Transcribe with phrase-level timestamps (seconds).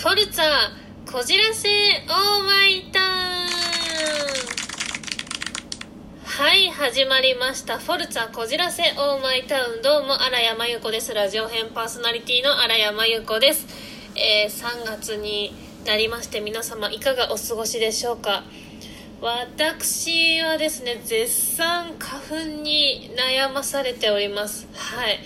[0.00, 0.44] フォルツァ
[1.12, 3.06] こじらせオーマイタウン。
[6.24, 7.78] はい始まりました。
[7.78, 9.82] フォルツァこじらせオーマイタウン。
[9.82, 11.12] どうも荒山由子です。
[11.12, 13.66] ラジオ編パーソナリティの荒山由子です、
[14.16, 15.52] えー、3月に
[15.84, 18.44] なりまして皆様いかがお過ごしでしょうか。
[19.20, 24.66] 私はですね絶賛花粉に悩まされております。
[24.72, 25.20] はい。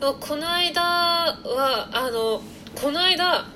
[0.00, 2.42] この間はあの
[2.74, 3.46] この間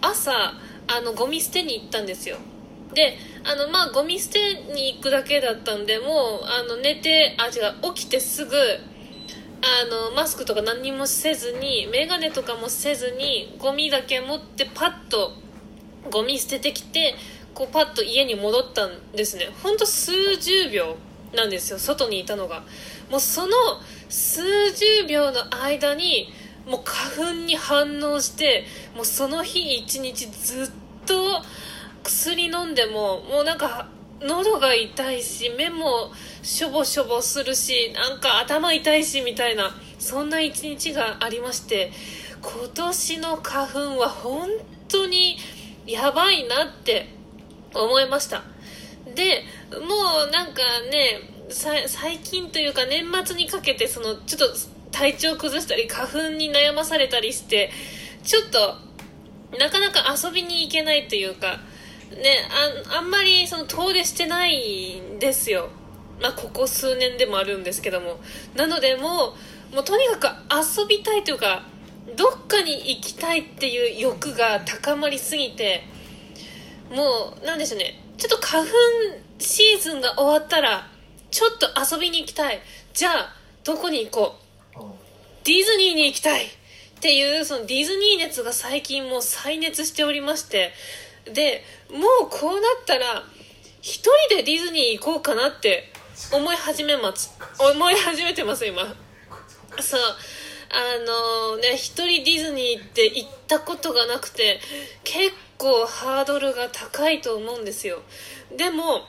[0.00, 2.36] 朝あのゴミ捨てに行ったんですよ。
[2.94, 7.60] であのまあゴミ捨てに行くだけだったんでもうあの寝てあ違
[7.90, 15.32] う起きてすぐあのマスクとか何もせずに眼鏡とかもせずにゴミだけ持ってパッと
[16.10, 17.14] ゴミ捨ててきて
[17.54, 19.48] こうパッと家に戻ったんですね。
[19.62, 20.96] ほんと数十秒
[21.34, 22.64] なんですよ外にいたのが。
[23.10, 23.56] もうその
[24.08, 24.40] 数
[24.72, 26.32] 十秒の間に
[26.70, 30.66] もう花粉に反応してもうその日一日ずっ
[31.04, 31.42] と
[32.04, 33.88] 薬飲んでももうなんか
[34.20, 41.90] 喉が痛いし目もしょぼしょぼするしなんか頭痛いしみたいなそんな一日がありまして
[42.40, 44.48] 今年の花粉は本
[44.88, 45.38] 当に
[45.86, 47.08] やばいなって
[47.74, 48.42] 思いました。
[49.14, 51.20] でもうなんかね
[51.86, 57.70] 最近というか年末にかけてそのちょっと体調崩したり花粉に悩まされたりして
[58.22, 61.58] ちょっとなかなか遊びに行けないというか
[62.10, 62.48] ね
[62.90, 65.68] ああんまりその遠出してないんですよ。
[66.20, 68.20] まあここ数年でもあるんですけども。
[68.54, 69.34] なのでも
[69.72, 71.62] うもうとにかく遊びたいというか
[72.16, 75.84] どっかに行きたいっていう欲が高まりすぎて
[76.90, 78.02] もうなんでしょうね。
[78.18, 78.70] ちょっと花粉
[79.38, 80.90] シーズンが終わったら
[81.30, 82.60] ちょっと遊びに行きたい。
[82.92, 84.39] じゃあどこに行こう。
[85.44, 86.48] ディズニーに行きたいっ
[87.00, 90.72] ていうそのディズニー熱が最近もう再熱しておりまして
[91.24, 93.22] でもうこうなったら
[93.80, 95.90] 一人でディズニー行こうかなって
[96.32, 97.32] 思い始めます。
[97.58, 98.82] 思い始めてます今。
[99.80, 100.00] そう。
[100.72, 104.60] あのね一人ディズニーって行ったことがなくて
[105.02, 108.02] 結構ハードルが高いと思うんですよ。
[108.56, 109.06] でも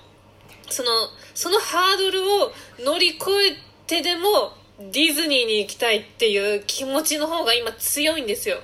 [0.69, 0.89] その
[1.35, 4.53] そのハードルを乗り越えてでも
[4.90, 8.58] ディズニーに行きたいっていう気持ちの方が今強いんですよ。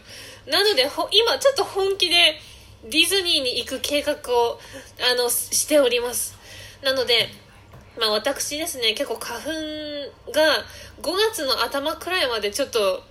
[0.47, 2.39] なので今ちょっと本気で
[2.85, 4.59] ディズニーに行く計画を
[5.11, 6.35] あのしております。
[6.81, 7.29] なので
[7.99, 9.51] まあ私ですね結構花粉
[10.31, 10.65] が
[11.01, 13.03] 5月の頭くらいまでちょっと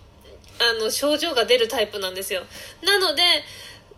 [0.59, 2.43] あの症状が出るタイプなんですよ。
[2.83, 3.23] なので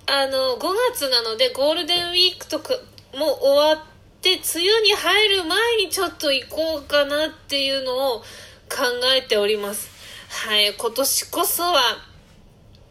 [0.06, 0.60] あの5
[0.92, 2.74] 月なのでゴールデンウィークとか
[3.14, 8.22] も終わって梅雨に入る前にちょっと行こうかなっていうのを
[8.68, 8.84] 考
[9.16, 9.90] えております。
[10.28, 11.80] はい、今年こそは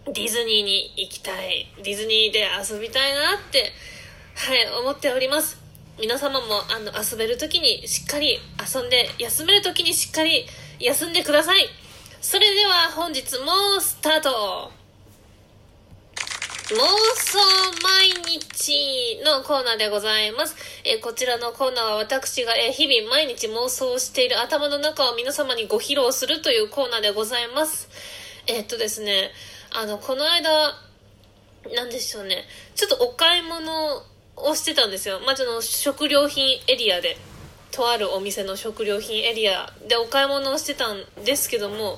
[0.06, 1.68] ディズニーに行きたい。
[1.84, 3.72] ディズニーで遊びたいなって、
[4.36, 5.60] はい、思っております。
[6.00, 10.46] 皆様もあの遊べる時にしっかり遊んで、休める時にしっかり
[10.80, 11.70] 休んでください。
[12.22, 14.72] それでは本日もスタート
[16.70, 17.40] 妄想
[17.82, 20.58] 毎日のコーナーでございます。
[20.84, 27.88] えー、こちらのコーナーは私が、えー、日々毎日妄想している頭の中を皆様にご披露するというコーナーでございます。
[28.48, 29.32] えー、っとですね、
[29.72, 30.76] あの、この間、
[31.74, 32.44] なんでしょうね、
[32.76, 34.04] ちょっとお買い物
[34.36, 35.22] をしてたんですよ。
[35.22, 37.16] まあ、の食料品エリアで。
[37.72, 41.98] とあるお店の食料品エリアでお買い物をしてたんですけども、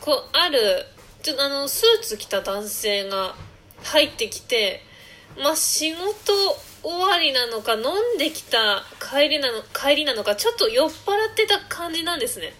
[0.00, 0.86] こう、ある、
[1.24, 3.34] ちょっとあの、スーツ着た男性が、
[3.82, 4.82] 入ってきて、
[5.42, 6.32] まあ、仕事
[6.82, 7.80] 終わりなのか飲
[8.16, 12.52] んできた帰りなの帰りなのかちょっと酔っ払ってた感じなんですね。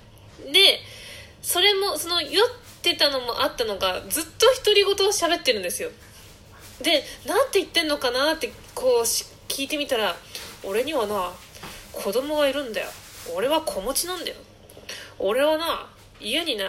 [0.52, 0.80] で
[1.42, 2.44] それもその酔っ
[2.82, 5.90] てたのもあったのがずっと独り言を喋ってるんですよ。
[6.82, 9.02] で何て言ってんのかなってこう
[9.48, 10.16] 聞いてみたら
[10.64, 11.32] 俺にはな
[11.92, 12.88] 子供がいるんだよ。
[13.34, 14.36] 俺は子持ちなんだよ。
[15.18, 15.86] 俺はな
[16.20, 16.64] 家にね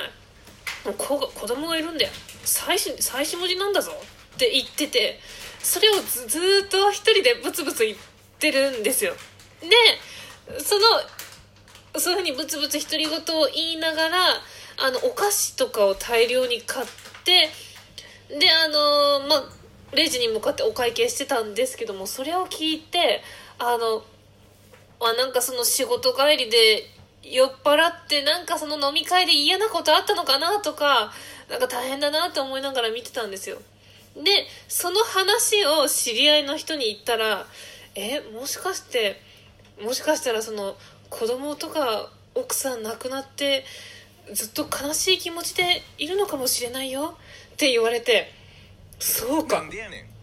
[0.84, 2.12] 子子供がいるんだよ。
[2.44, 3.92] 最初最初文字なんだぞ。
[4.40, 5.20] って言ってて
[5.62, 7.98] それをずずっと一人でブツブツ言っ
[8.40, 9.14] てるんですよ。
[9.60, 9.68] で
[10.58, 14.18] そのそういうふうにブツブツ独り言を言いながら
[14.78, 16.88] あのお菓子とかを大量に買っ
[17.26, 17.50] て
[18.30, 19.44] であのまあ
[19.92, 23.22] レジに向かってお会計してたんですけどもそれを聞いて
[23.58, 24.04] あの
[25.02, 26.86] あなんかその仕事帰りで
[27.24, 31.12] 酔っ払ってなんかその飲み会で嫌なことあったのかなとか
[31.50, 33.58] なんか大変だなって思いながら見てたんですよ。
[34.24, 37.46] でその話を知り合いの人に言ったら
[37.96, 39.22] えもしかして
[39.82, 40.76] もしかしたらその
[41.10, 43.66] 子供とか奥さん亡くなって
[44.34, 47.18] ずっと悲しい気持ちでいるのかもしれないよ
[47.54, 48.32] って言われて
[49.00, 49.64] そうか。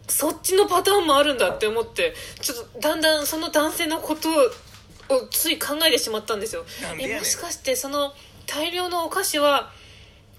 [0.09, 4.29] そっちのパターンもあるんだって思ってちょっとだんだんその男性のこと
[5.09, 6.65] をつい考えてしまったんですよ。
[7.01, 8.15] えもしかしてその
[8.47, 9.73] 大量のお菓子は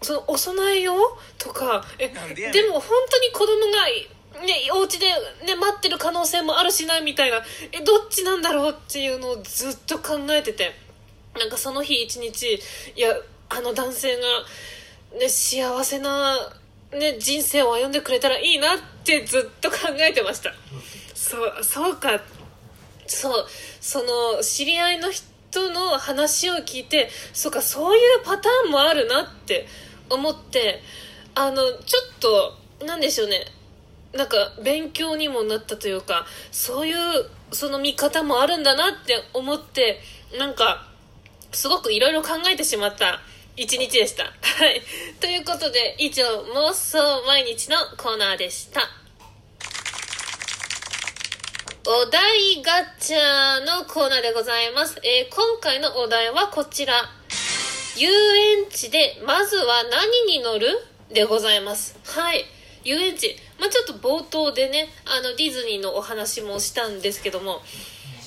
[0.02, 0.96] そのお供え用
[1.38, 5.08] とかえでも本当に子供がねお家で
[5.46, 7.38] ね待ってる可能性もあるしなみたいな。
[7.72, 10.88] えどっちなんだろうっていうのをずっと考えてて。
[11.38, 12.60] なんかその日一日
[12.96, 13.10] いや
[13.50, 14.22] あの男性が、
[15.20, 16.36] ね、幸せな、
[16.92, 20.52] ね、人生を歩んでくれたらいいなってずっと考えてました。
[21.14, 22.20] そうそうか。
[23.06, 23.46] そう
[23.80, 29.66] その知り合いの人の話を聞いてそうかそういうパターンもあるなって
[30.10, 30.82] 思って
[31.36, 32.20] あのちょっ
[32.80, 33.46] となんでしょうね
[34.14, 36.96] なんか勉強にもなったというかそういう
[37.52, 40.00] その見方もあるんだなって思って
[40.38, 40.88] なんか
[41.52, 43.20] すごくいろいろ考えてしまった
[43.58, 44.24] 一日でした。
[44.24, 44.30] は
[44.70, 44.82] い。
[45.20, 48.88] ということで、以上、妄想毎日のコーナーでした。
[51.88, 55.00] お題ガチャのコーナーでございます。
[55.04, 57.10] えー今回のお題はこちら。
[57.98, 60.68] 遊園地で、まずは何に乗る？
[61.12, 61.98] でございます。
[62.06, 62.46] はい。
[62.84, 63.36] 遊園地。
[63.60, 67.62] まあちょっと冒頭でね、あの、ディズニーのお話もしたんですけども、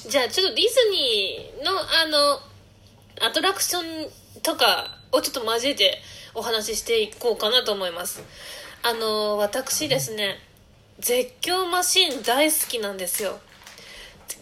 [0.09, 2.41] じゃあちょっとディズニーのあの、
[3.25, 4.11] アトラクション
[4.43, 5.99] とかをちょっと交えて
[6.35, 8.25] お話ししていこうかなと思います。
[8.83, 10.39] あの、私ですね、
[10.99, 13.39] 絶叫マシン大好きなんですよ。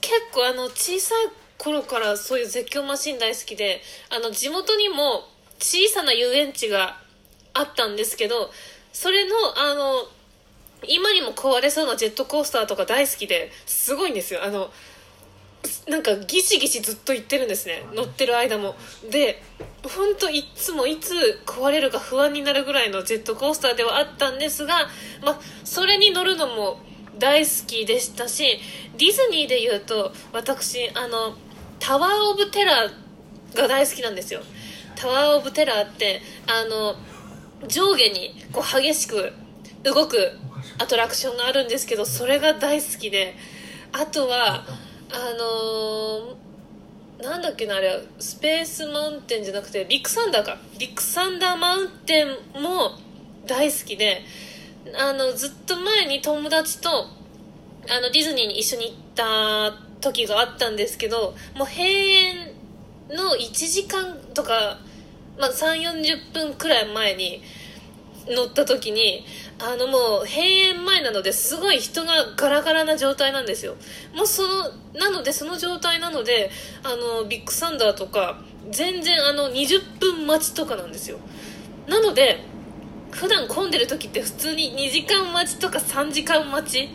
[0.00, 1.28] 結構あの、小さい
[1.58, 5.28] 頃からそういう絶叫マシン大好きで、あの、地元にも
[5.58, 6.98] 小さな遊園地が
[7.52, 8.50] あったんですけど、
[8.92, 10.08] それの、あの、
[10.86, 14.44] 今にも壊れそうなジェットコースターとか大好きですごいんですよ。
[14.44, 14.70] あの、
[15.88, 17.84] なんかギシギシずっと言ってるんですね。
[17.92, 18.76] 乗ってる間も。
[19.10, 19.42] で
[19.82, 24.88] 本当いつもいつ壊れるか不安になるぐらいのジェットコースターではあったんですが、
[25.24, 26.80] まあ、それに乗るのも
[27.18, 28.60] 大好きでしたし
[28.96, 31.36] ディズニーで言うと私あの
[31.80, 34.40] タワー・オブ・テラーが大好きなんですよ。
[34.94, 36.96] タワー・オブ・テラーってあの
[37.66, 39.32] 上下にこう激しく
[39.84, 40.32] 動く
[40.78, 43.34] アトラクションがあるんですけどそれが大好きで
[43.92, 44.64] あとは
[45.10, 46.38] あのー
[47.22, 50.56] なんだっけなあれスペースマウンテンじゃなくてビッグサンダーか。
[50.78, 52.28] ビッグサンダーマウンテン
[52.62, 52.92] も
[53.44, 54.22] 大好きで
[54.96, 62.52] あのずっと前に友達とあのディズニーに一緒に行った時があったんですけどもう閉園
[63.10, 64.78] の1時間とか、
[65.38, 67.42] まあ、3 4 0分くらい前に
[68.28, 69.24] 乗った時に
[69.58, 73.76] あのもう閉園前なのですごい人がガラガラな状態なんですよ。
[74.14, 76.50] もうそのなのでその状態なので
[76.82, 78.38] あのビッグサンダーとか
[78.70, 81.18] 全然あの20分待ちとかなんですよ。
[81.88, 82.44] なので
[83.10, 86.88] 普段混んでる時って普通に2時間待ちとか3時間待ち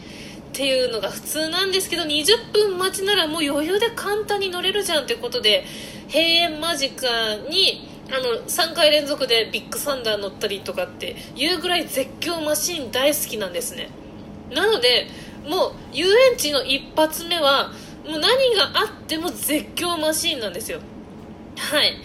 [0.54, 5.66] っていうのが普通なんですけど20分待ちならもう余裕で簡単に乗れるじゃんってことで
[6.06, 7.08] 閉園間近
[7.50, 13.90] にあの3回連続でビッグサンダー乗ったりとかっていうぐらい絶叫マシン大好きなんですね。
[14.54, 15.08] なので
[15.50, 17.70] もう遊園地の一発目は
[18.06, 20.82] もう何があっても絶叫マシンなんですよ。
[21.58, 21.98] はい。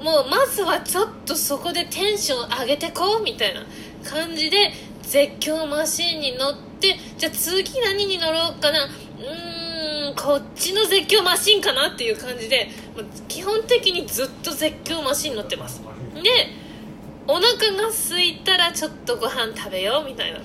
[0.00, 3.62] もうまずはちょっとそこでテンション上げてこうみたいな
[4.08, 4.72] 感じで
[5.02, 8.84] 絶叫マシンに乗ってじゃあ次何に乗ろうかな。
[8.84, 12.68] うーんこっちの絶叫マシンかなっていう感じで
[13.28, 15.82] 基本的にずっと絶叫マシン乗ってます。
[16.14, 16.48] で
[17.26, 20.40] お腹が空いたらちょっとご飯食べようみたいな。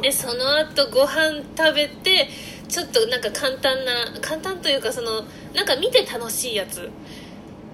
[0.00, 2.28] でその後ご飯食べて
[2.68, 6.88] ちょっとなんか簡単な簡単というかそのなんか見て楽しいやつ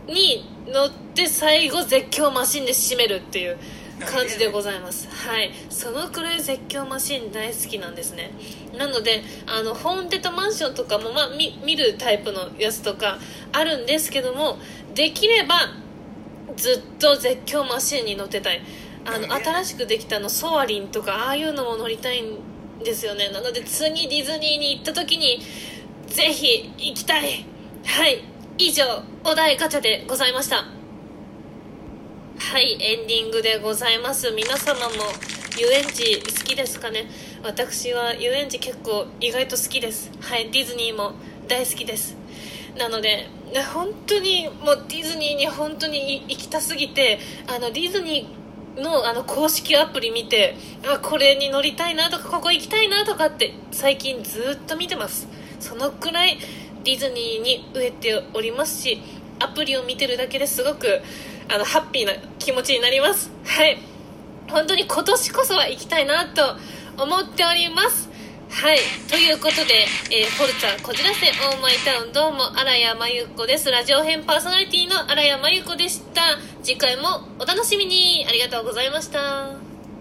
[0.07, 3.59] に乗って最後絶叫マシンで締めるっていう
[4.01, 5.09] 感じでございます。
[5.09, 5.53] はい。
[5.71, 8.31] そのくらい絶叫マシン大好きなんですね。
[8.77, 13.19] なのであのホーンテッドマンションとかも、まあ、見見るタイプのやつとか
[13.53, 14.59] あるんですけども
[14.95, 15.55] できれば
[16.57, 18.63] ずっと絶叫マシンに乗ってたい。
[19.07, 22.39] あの新しくできたあのソアリンとかああいうのも乗りたいん
[22.83, 23.29] ですよね。
[23.31, 25.41] なので次ディズニーに行った時に
[26.07, 27.47] ぜひ行きたい。
[27.85, 28.35] はい。
[28.57, 28.85] 以上
[29.25, 30.65] お題ガチャでございました
[32.53, 34.31] はいエンディングでございます。
[34.31, 34.95] 皆様も
[35.59, 37.07] 遊園地好きですかね？
[37.43, 40.11] 私は遊園地結構意外と好きです。
[40.21, 41.15] はいディズニーも
[41.49, 42.17] 大好きです。
[42.79, 50.55] なのでね本当にもうディズニーに本当に行きたすぎてあのディズニーのあの公式アプリ見て
[50.87, 55.27] あこれに乗りたいなとかここ行きたいなとかって最近ずっと見てます。
[55.59, 56.39] そのくらい
[56.85, 59.03] ディズニーに飢えておりますし
[59.41, 61.01] アプリを見てるだけですごく
[61.49, 63.31] あのハッピーな気持ちになります。
[63.45, 63.79] はい。
[64.49, 66.57] 本当に今年こそは行きたいなと
[67.03, 68.09] 思っております。
[68.51, 68.79] はい。
[69.11, 73.71] ということで、えー、フォルツァこじらせオーマイタウンどうも荒谷真由子です。
[73.71, 76.23] ラジオ編パーソナリティの荒谷真由子でした。
[76.63, 78.25] 次回もお楽しみに。
[78.29, 79.74] ありがとうございました。